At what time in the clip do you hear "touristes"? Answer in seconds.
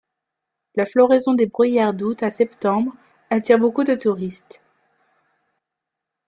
3.93-4.63